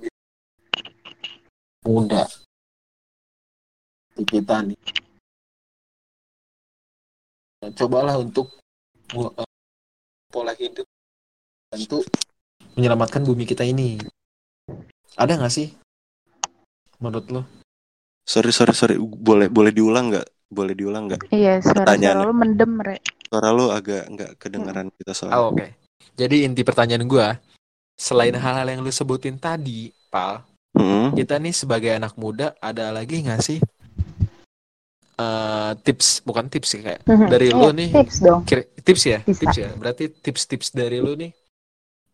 muda 1.88 2.28
di 4.20 4.24
kita 4.28 4.68
nih. 4.68 4.76
Ya, 7.64 7.72
cobalah 7.72 8.20
untuk 8.20 8.52
eh, 9.16 9.48
pola 10.28 10.52
hidup 10.60 10.84
tentu 11.72 12.04
menyelamatkan 12.76 13.24
bumi 13.24 13.48
kita 13.48 13.64
ini. 13.64 13.96
Ada 15.16 15.40
nggak 15.40 15.56
sih? 15.56 15.72
Menurut 17.00 17.32
lo? 17.32 17.42
Sorry 18.28 18.52
sorry 18.52 18.76
sorry. 18.76 18.96
Boleh 19.00 19.48
boleh 19.48 19.72
diulang 19.72 20.12
nggak 20.12 20.28
boleh 20.48 20.74
diulang 20.74 21.06
nggak 21.06 21.28
Iya, 21.30 21.60
suara-suara 21.60 21.84
Pertanyaannya. 21.86 22.24
lu 22.24 22.34
mendem, 22.34 22.72
Re. 22.80 22.98
suara 23.22 23.50
lu 23.52 23.68
agak 23.70 24.04
nggak 24.08 24.32
kedengaran 24.38 24.88
kita 24.92 25.12
soalnya 25.12 25.38
Oh, 25.38 25.52
Oke. 25.52 25.68
Jadi 26.14 26.44
inti 26.44 26.62
pertanyaan 26.62 27.06
gua, 27.06 27.38
selain 27.94 28.34
hal-hal 28.34 28.66
yang 28.68 28.80
lu 28.80 28.90
sebutin 28.90 29.36
tadi, 29.36 29.92
Pal, 30.08 30.42
Mm-mm. 30.74 31.14
kita 31.14 31.36
nih 31.36 31.52
sebagai 31.52 31.92
anak 31.92 32.16
muda 32.16 32.56
ada 32.58 32.90
lagi 32.90 33.20
nggak 33.20 33.38
sih 33.40 33.60
eh, 35.16 35.72
tips, 35.78 36.22
bukan 36.22 36.46
tips 36.46 36.70
sih 36.70 36.82
kayak 36.82 37.02
Mhm. 37.04 37.26
dari 37.28 37.48
lu 37.50 37.70
nih, 37.72 37.90
Tips 37.92 38.18
dong. 38.20 38.42
kira- 38.44 38.70
tips 38.78 39.04
ya, 39.04 39.20
Bisa. 39.20 39.40
tips 39.42 39.58
ya. 39.58 39.70
Berarti 39.74 40.04
tips-tips 40.12 40.70
dari 40.72 40.98
lu 40.98 41.14
nih 41.14 41.34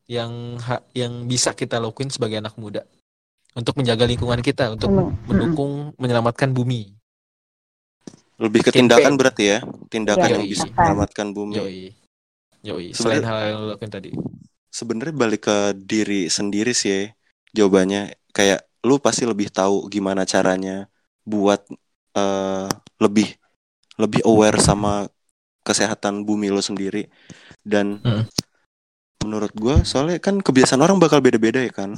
yang 0.07 0.31
ha- 0.57 0.83
yang 0.93 1.27
bisa 1.27 1.51
kita 1.51 1.77
lakuin 1.77 2.07
sebagai 2.07 2.39
anak 2.39 2.55
muda 2.55 2.87
untuk 3.53 3.75
menjaga 3.75 4.03
lingkungan 4.03 4.39
kita, 4.39 4.71
untuk 4.71 4.87
Emang. 4.89 5.11
mendukung 5.25 5.71
menyelamatkan 5.97 6.49
bumi. 6.49 6.95
Lebih 8.41 8.65
ke 8.65 8.71
tindakan 8.71 9.13
berarti 9.13 9.43
ya 9.45 9.59
tindakan 9.87 10.25
Iya, 10.25 10.33
yang 10.35 10.43
Yoi. 10.45 10.51
bisa 10.51 10.65
menyelamatkan 10.67 11.27
bumi 11.31 11.53
Yoi. 11.57 11.83
Yoi. 12.63 12.87
Selain 12.95 13.21
hal 13.21 13.37
yang 13.51 13.57
lu 13.61 13.67
lakuin 13.69 13.91
tadi. 13.91 14.09
sebenarnya 14.69 15.13
balik 15.13 15.45
ke 15.45 15.57
diri 15.77 16.25
sendiri 16.27 16.73
sih 16.73 16.89
ya, 16.89 17.01
jawabannya 17.53 18.17
kayak 18.31 18.65
lu 18.81 18.97
pasti 18.97 19.23
lebih 19.23 19.53
tahu 19.53 19.85
gimana 19.87 20.25
caranya 20.25 20.89
buat 21.23 21.61
eh, 22.13 22.67
lebih 22.97 23.29
lebih 23.95 24.25
aware 24.25 24.57
sama 24.57 25.05
kesehatan 25.61 26.25
bumi 26.25 26.49
lo 26.49 26.59
sendiri 26.59 27.05
dan 27.61 28.01
Mm. 28.01 28.25
menurut 29.23 29.53
gua 29.55 29.85
soalnya 29.85 30.19
kan 30.19 30.41
kebiasaan 30.41 30.81
orang 30.81 30.99
bakal 30.99 31.23
beda-beda 31.23 31.61
ya 31.61 31.71
kan 31.71 31.95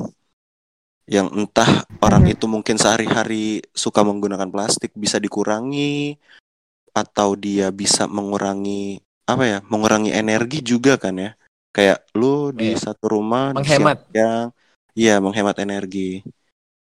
yang 1.06 1.30
entah 1.32 1.86
orang 2.02 2.26
Mhm. 2.26 2.34
itu 2.34 2.46
mungkin 2.50 2.76
sehari-hari 2.76 3.62
suka 3.72 4.02
menggunakan 4.02 4.50
plastik 4.50 4.90
bisa 4.98 5.22
dikurangi 5.22 6.18
atau 6.92 7.38
dia 7.38 7.70
bisa 7.70 8.10
mengurangi 8.10 8.98
apa 9.26 9.44
ya 9.46 9.60
mengurangi 9.70 10.10
energi 10.10 10.62
juga 10.62 10.98
kan 10.98 11.14
ya 11.18 11.32
kayak 11.70 12.10
lu 12.16 12.50
di 12.50 12.74
Iya. 12.74 12.90
satu 12.90 13.06
rumah 13.12 13.54
di 13.54 13.62
Menghemat. 13.62 13.98
siang 14.10 14.48
iya 14.96 15.20
menghemat 15.20 15.58
energi 15.60 16.24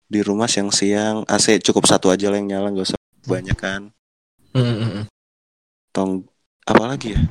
di 0.04 0.21
rumah 0.21 0.47
siang-siang 0.47 1.25
AC 1.26 1.59
cukup 1.64 1.88
satu 1.88 2.12
aja 2.12 2.28
lah 2.30 2.38
yang 2.38 2.52
nyala 2.54 2.68
nggak 2.71 2.87
usah 2.92 3.00
banyak 3.25 3.56
kan 3.59 3.90
Mm, 4.54 4.62
mm, 4.62 4.90
mm. 4.94 5.04
tong 5.90 6.23
apalagi 6.62 7.18
ya 7.18 7.23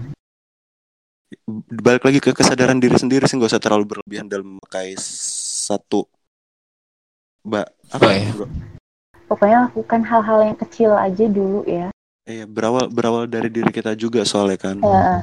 balik 1.70 2.04
lagi 2.04 2.20
ke 2.20 2.32
kesadaran 2.32 2.80
diri 2.80 2.96
sendiri 2.96 3.24
sih 3.26 3.36
nggak 3.40 3.52
usah 3.56 3.62
terlalu 3.64 3.86
berlebihan 3.96 4.28
dalam 4.28 4.58
memakai 4.58 4.96
satu 5.00 6.04
mbak 7.44 7.68
apa 7.92 8.04
Oh, 8.08 8.12
iya. 8.12 8.32
bro? 8.32 8.48
Pokoknya 9.28 9.58
lakukan 9.70 10.02
hal-hal 10.06 10.40
yang 10.46 10.58
kecil 10.58 10.92
aja 10.94 11.26
dulu 11.26 11.66
ya. 11.66 11.88
Iya, 12.24 12.48
berawal 12.48 12.88
berawal 12.88 13.24
dari 13.28 13.52
diri 13.52 13.68
kita 13.68 14.00
juga 14.00 14.24
soalnya 14.24 14.56
kan 14.56 14.80
Heeh. 14.80 15.20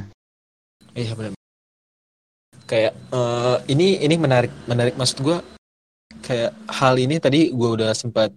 Iya 0.93 1.13
benar. 1.17 1.33
Kayak 2.69 2.93
eh, 2.95 3.57
ini 3.73 3.99
ini 4.05 4.15
menarik 4.21 4.53
menarik 4.69 4.95
maksud 5.01 5.25
gua 5.25 5.41
kayak 6.21 6.53
hal 6.69 6.95
ini 7.01 7.17
tadi 7.17 7.49
gua 7.51 7.75
udah 7.79 7.91
sempat 7.97 8.35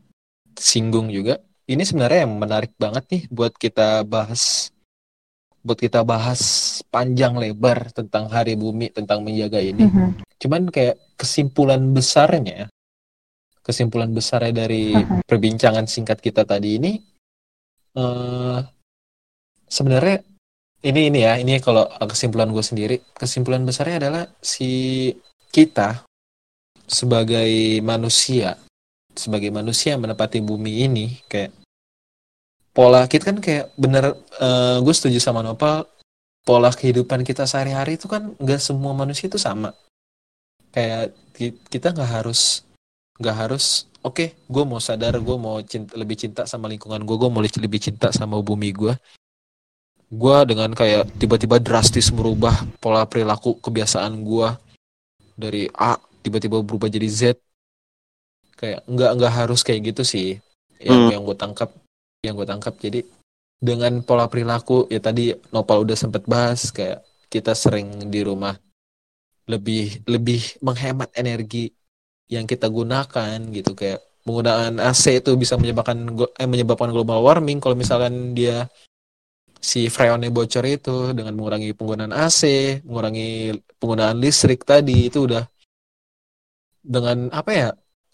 singgung 0.55 1.11
juga. 1.11 1.43
Ini 1.63 1.83
sebenarnya 1.83 2.27
yang 2.27 2.33
menarik 2.39 2.71
banget 2.75 3.03
nih 3.11 3.23
buat 3.31 3.55
kita 3.55 4.03
bahas 4.07 4.71
buat 5.63 5.79
kita 5.79 6.03
bahas 6.03 6.41
panjang 6.91 7.39
lebar 7.39 7.87
tentang 7.95 8.27
hari 8.27 8.59
bumi 8.59 8.91
tentang 8.91 9.23
menjaga 9.23 9.63
ini. 9.63 9.87
Mhm. 9.87 10.07
Cuman 10.39 10.67
kayak 10.71 10.99
kesimpulan 11.15 11.79
besarnya 11.95 12.67
kesimpulan 13.63 14.11
besarnya 14.11 14.67
dari 14.67 14.91
Mhm. 14.93 15.23
perbincangan 15.23 15.87
singkat 15.87 16.19
kita 16.19 16.43
tadi 16.43 16.77
ini 16.77 16.91
eh 17.95 18.59
sebenarnya 19.65 20.19
ini 20.83 21.01
ini 21.07 21.19
ya 21.23 21.39
ini 21.39 21.57
kalau 21.63 21.87
kesimpulan 22.03 22.51
gue 22.51 22.61
sendiri 22.61 22.95
kesimpulan 23.15 23.63
besarnya 23.63 24.03
adalah 24.03 24.23
si 24.43 25.09
kita 25.49 26.03
sebagai 26.83 27.79
manusia 27.79 28.59
sebagai 29.15 29.47
manusia 29.49 29.95
yang 29.95 30.03
menepati 30.03 30.41
bumi 30.41 30.83
ini 30.83 31.05
kayak 31.31 31.53
pola 32.73 33.05
kita 33.05 33.31
kan 33.31 33.37
kayak 33.39 33.71
bener 33.77 34.17
gue 34.81 34.93
setuju 34.93 35.21
sama 35.21 35.45
Nopal 35.45 35.85
pola 36.43 36.73
kehidupan 36.73 37.23
kita 37.23 37.47
sehari-hari 37.47 37.95
itu 37.95 38.09
kan 38.11 38.35
nggak 38.35 38.59
semua 38.59 38.91
manusia 38.91 39.29
itu 39.31 39.39
sama 39.39 39.71
kayak 40.73 41.13
ki- 41.31 41.55
kita 41.69 41.93
nggak 41.93 42.11
harus 42.19 42.65
nggak 43.17 43.35
harus 43.35 43.85
oke 44.01 44.33
gue 44.33 44.63
mau 44.65 44.81
sadar 44.81 45.17
gue 45.21 45.37
mau 45.37 45.61
cinta, 45.61 45.93
lebih 45.93 46.17
cinta 46.17 46.49
sama 46.49 46.69
lingkungan 46.69 47.01
gue 47.01 47.15
gue 47.15 47.29
mau 47.29 47.41
lebih 47.41 47.79
cinta 47.81 48.09
sama 48.09 48.41
bumi 48.41 48.69
gue 48.73 48.93
gue 50.13 50.37
dengan 50.45 50.69
kayak 50.77 51.09
tiba-tiba 51.17 51.57
drastis 51.57 52.13
merubah 52.13 52.53
pola 52.77 53.01
perilaku 53.09 53.57
kebiasaan 53.57 54.13
gue 54.21 54.49
dari 55.33 55.65
A 55.73 55.97
tiba-tiba 56.21 56.61
berubah 56.61 56.85
jadi 56.87 57.09
Z. 57.09 57.21
Kayak 58.53 58.85
nggak 58.85 59.11
nggak 59.17 59.33
harus 59.33 59.65
kayak 59.65 59.91
gitu 59.93 60.05
sih 60.05 60.37
yang 60.77 61.09
Hmm. 61.09 61.11
yang 61.17 61.21
gue 61.25 61.33
tangkap 61.33 61.69
yang 62.21 62.37
gue 62.37 62.45
tangkap. 62.45 62.77
Jadi 62.77 63.01
dengan 63.57 64.05
pola 64.05 64.29
perilaku 64.29 64.85
ya 64.93 65.01
tadi 65.01 65.33
Nopal 65.49 65.81
udah 65.81 65.97
sempet 65.97 66.23
bahas 66.29 66.69
kayak 66.69 67.01
kita 67.33 67.57
sering 67.57 68.13
di 68.13 68.21
rumah 68.21 68.53
lebih 69.49 70.05
lebih 70.05 70.61
menghemat 70.61 71.09
energi 71.17 71.73
yang 72.35 72.45
kita 72.49 72.67
gunakan 72.67 73.37
gitu 73.53 73.71
kayak 73.77 74.01
penggunaan 74.23 74.79
AC 74.79 75.19
itu 75.19 75.31
bisa 75.35 75.59
menyebabkan 75.59 75.97
eh, 76.39 76.47
menyebabkan 76.49 76.89
global 76.95 77.19
warming 77.21 77.59
kalau 77.59 77.75
misalkan 77.75 78.33
dia 78.33 78.67
si 79.63 79.87
freonnya 79.87 80.27
bocor 80.27 80.67
itu 80.67 81.15
dengan 81.15 81.31
mengurangi 81.39 81.71
penggunaan 81.71 82.11
AC, 82.11 82.41
mengurangi 82.83 83.55
penggunaan 83.79 84.19
listrik 84.19 84.67
tadi 84.67 85.07
itu 85.07 85.23
udah 85.23 85.47
dengan 86.83 87.31
apa 87.31 87.51
ya? 87.55 87.69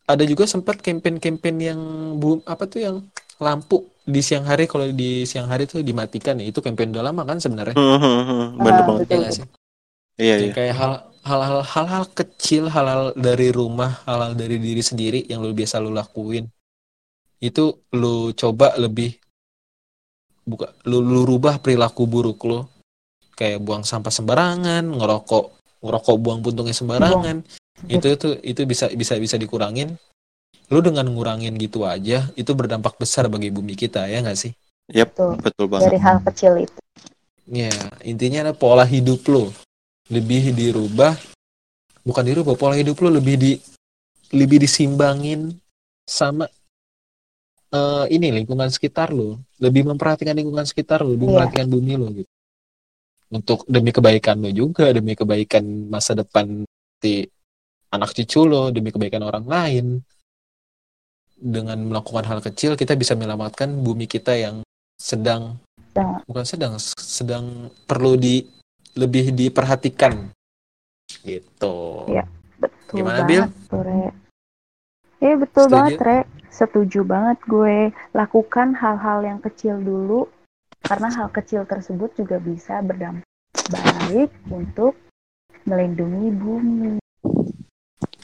Ada 0.09 0.25
juga 0.25 0.49
sempat 0.49 0.81
campaign-campaign 0.81 1.55
yang 1.61 1.79
bu, 2.17 2.41
apa 2.45 2.65
tuh 2.65 2.81
yang 2.81 2.95
lampu 3.37 3.85
di 4.09 4.21
siang 4.25 4.45
hari 4.45 4.65
kalau 4.65 4.89
di 4.89 5.25
siang 5.25 5.45
hari 5.45 5.69
tuh 5.69 5.85
dimatikan 5.85 6.41
ya 6.41 6.49
itu 6.49 6.61
campaign 6.65 6.93
udah 6.93 7.05
lama 7.13 7.21
kan 7.25 7.37
sebenarnya. 7.37 7.77
Hmm, 7.77 7.97
hmm, 8.01 8.21
hmm, 8.25 8.45
bener 8.61 8.81
Ah, 8.81 8.85
banget. 8.85 9.01
Ya 9.09 9.17
iya 9.17 9.25
Kayak 9.29 9.45
iya 10.37 10.51
kayak 10.53 10.73
hal 10.77 10.91
hal-hal 11.29 11.61
hal-hal 11.61 12.03
kecil, 12.09 12.73
hal-hal 12.73 13.13
dari 13.13 13.53
rumah, 13.53 14.01
hal-hal 14.09 14.33
dari 14.33 14.57
diri 14.57 14.81
sendiri 14.81 15.29
yang 15.29 15.45
lu 15.45 15.53
biasa 15.53 15.77
lu 15.77 15.93
lakuin. 15.93 16.49
Itu 17.37 17.85
lu 17.93 18.33
coba 18.33 18.73
lebih 18.81 19.13
buka 20.49 20.73
lu, 20.89 21.05
lu 21.05 21.21
rubah 21.29 21.61
perilaku 21.61 22.09
buruk 22.09 22.41
lu. 22.49 22.65
Kayak 23.37 23.63
buang 23.63 23.87
sampah 23.87 24.11
sembarangan, 24.11 24.83
ngerokok, 24.83 25.45
ngerokok 25.85 26.15
buang 26.19 26.39
puntungnya 26.43 26.75
sembarangan. 26.75 27.45
Itu 27.87 28.11
itu 28.11 28.27
itu 28.43 28.61
bisa 28.67 28.91
bisa 28.91 29.15
bisa 29.15 29.39
dikurangin. 29.39 29.95
Lu 30.67 30.83
dengan 30.83 31.07
ngurangin 31.07 31.55
gitu 31.55 31.87
aja, 31.87 32.27
itu 32.35 32.51
berdampak 32.51 32.99
besar 32.99 33.31
bagi 33.31 33.49
bumi 33.49 33.79
kita 33.79 34.05
ya 34.11 34.19
nggak 34.19 34.37
sih? 34.37 34.51
Yap, 34.89 35.13
Betul. 35.13 35.31
betul 35.37 35.65
banget 35.69 35.85
Dari 35.93 35.99
hal 36.01 36.17
kecil 36.25 36.53
itu. 36.65 36.79
Ya, 37.49 37.73
intinya 38.05 38.45
adalah 38.45 38.57
pola 38.57 38.85
hidup 38.85 39.21
lo 39.29 39.53
lebih 40.09 40.51
dirubah, 40.53 41.13
bukan 42.01 42.23
dirubah, 42.25 42.57
pola 42.57 42.75
hidup 42.75 42.97
lo 43.01 43.13
lebih 43.13 43.35
di 43.37 43.51
lebih 44.33 44.61
disimbangin 44.61 45.53
sama 46.05 46.45
eh, 47.69 48.05
ini 48.09 48.33
lingkungan 48.41 48.69
sekitar 48.73 49.13
lo, 49.13 49.37
lebih 49.61 49.85
memperhatikan 49.85 50.33
lingkungan 50.33 50.65
sekitar 50.65 51.05
lo, 51.05 51.13
lebih 51.13 51.29
Iya. 51.29 51.33
memperhatikan 51.37 51.67
bumi 51.69 51.93
lo 51.97 52.07
gitu. 52.13 52.31
Untuk 53.29 53.61
demi 53.69 53.93
kebaikan 53.93 54.41
lo 54.41 54.49
juga, 54.49 54.89
demi 54.89 55.13
kebaikan 55.13 55.61
masa 55.85 56.17
depan 56.17 56.65
di 56.97 57.21
anak 57.93 58.13
cucu 58.17 58.41
lo, 58.49 58.73
demi 58.73 58.89
kebaikan 58.89 59.21
orang 59.21 59.45
lain. 59.45 59.85
Dengan 61.39 61.79
melakukan 61.79 62.25
hal 62.27 62.43
kecil, 62.43 62.75
kita 62.75 62.99
bisa 62.99 63.15
menyelamatkan 63.15 63.71
bumi 63.79 64.09
kita 64.09 64.35
yang 64.35 64.59
sedang 64.99 65.55
Sedang. 65.89 66.19
bukan 66.27 66.43
sedang 66.45 66.73
sedang 66.99 67.45
perlu 67.87 68.19
di 68.19 68.43
lebih 68.99 69.31
diperhatikan 69.31 70.29
gitu 71.23 72.05
Iya. 72.05 72.25
Betul 72.59 72.97
Gimana, 72.99 73.23
banget 73.23 73.29
Bil? 73.29 73.43
Re. 73.79 74.05
Iya 75.19 75.35
betul 75.39 75.65
Setuju? 75.67 75.75
banget, 75.75 75.95
Re. 76.03 76.19
Setuju 76.49 76.99
banget 77.07 77.39
gue. 77.47 77.77
Lakukan 78.11 78.75
hal-hal 78.75 79.23
yang 79.23 79.39
kecil 79.39 79.79
dulu. 79.79 80.27
Karena 80.83 81.07
hal 81.11 81.27
kecil 81.31 81.63
tersebut 81.63 82.11
juga 82.19 82.39
bisa 82.39 82.79
berdampak 82.83 83.23
baik 83.69 84.31
untuk 84.49 84.95
melindungi 85.67 86.27
bumi. 86.33 86.91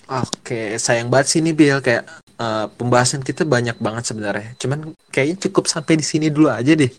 oke 0.05 0.77
sayang 0.77 1.09
banget 1.09 1.27
sih 1.33 1.41
nih 1.41 1.53
Bill 1.57 1.79
kayak 1.81 2.05
eh, 2.37 2.65
pembahasan 2.77 3.25
kita 3.25 3.41
banyak 3.41 3.73
banget 3.81 4.13
sebenarnya 4.13 4.53
cuman 4.61 4.93
kayaknya 5.09 5.49
cukup 5.49 5.65
sampai 5.65 5.97
di 5.97 6.05
sini 6.05 6.29
dulu 6.29 6.49
aja 6.53 6.77
deh 6.77 6.89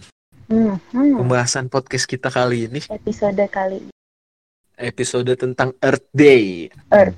Hmm, 0.47 0.79
hmm. 0.95 1.19
pembahasan 1.19 1.67
podcast 1.67 2.07
kita 2.07 2.31
kali 2.31 2.71
ini. 2.71 2.79
Episode 2.87 3.47
kali 3.51 3.83
ini. 3.83 3.93
episode 4.77 5.33
tentang 5.35 5.73
Earth 5.81 6.05
Day. 6.13 6.69
Terus, 6.93 7.17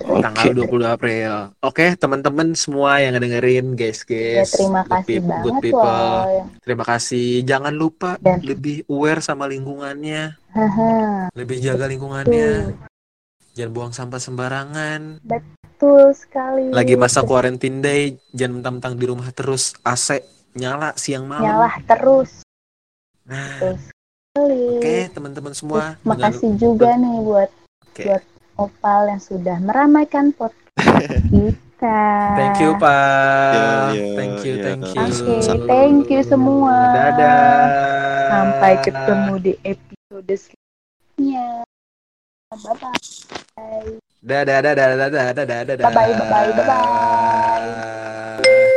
tanggal 0.00 0.64
22 0.64 0.88
April. 0.88 1.32
Oke 1.60 1.92
teman-teman 1.92 2.56
semua 2.56 3.04
yang 3.04 3.20
dengerin 3.20 3.76
guys 3.76 4.00
ya, 4.02 4.40
guys. 4.40 4.56
terima 4.56 4.80
good 4.80 4.90
kasih 4.96 5.16
good 5.20 5.28
banget 5.28 5.62
people. 5.62 5.84
loh. 5.84 6.24
yang- 6.24 6.50
terima 6.64 6.84
kasih. 6.88 7.28
Jangan 7.44 7.74
lupa 7.76 8.10
Dan- 8.16 8.40
lebih 8.40 8.88
aware 8.88 9.20
sama 9.20 9.44
lingkungannya. 9.44 10.40
Lebih 11.36 11.56
jaga 11.60 11.84
lingkungannya. 11.86 12.72
Betul. 12.72 12.88
jangan 13.50 13.72
buang 13.76 13.92
sampah 13.92 14.20
sembarangan. 14.22 15.00
Betul 15.20 16.16
sekali. 16.16 16.72
lagi 16.72 16.96
masa 16.96 17.20
quarantine 17.20 17.78
day 17.78 18.02
jangan 18.32 18.58
mentang-mentang 18.64 18.94
di 18.96 19.04
rumah 19.04 19.28
terus 19.30 19.76
AC 19.84 20.39
nyala 20.52 20.92
siang 20.94 21.24
malam 21.24 21.44
Nyala 21.46 21.68
terus. 21.84 22.42
nah 23.22 23.60
sekali. 23.60 24.60
oke 24.76 24.94
teman-teman 25.12 25.52
semua 25.52 25.94
Terus 25.94 26.04
makasih 26.04 26.50
juga 26.56 26.88
nih 26.94 27.16
buat 27.20 27.48
Oke. 27.84 28.02
buat 28.04 28.22
Opal 28.56 29.08
yang 29.08 29.18
sudah 29.18 29.56
meramaikan 29.58 30.30
podcast 30.30 31.26
kita. 31.32 31.98
thank 32.36 32.56
you 32.58 32.70
pak 32.76 33.50
Ya, 33.50 33.66
ya, 33.90 34.02
thank 34.14 34.38
you 34.42 34.54
ya. 34.54 34.62
thank 34.66 34.82
you 34.86 35.00
Oke, 35.00 35.34
thank 35.64 36.06
you 36.06 36.20
semua. 36.22 36.74
dadah 36.92 37.50
Sampai 38.28 38.72
ketemu 38.80 39.32
di 39.40 39.52
episode 39.64 40.28
selanjutnya. 40.30 41.46
Bye 42.50 42.74
bye. 42.76 43.96
dadah 44.20 44.58
dadah 44.60 44.72
dadah 44.76 45.08
dadah 45.32 45.64
dadah 45.64 45.80
Bye 45.80 45.88
bye 45.88 46.12
bye 46.12 46.28
bye 46.28 46.52
bye 46.52 46.66
bye. 46.66 47.64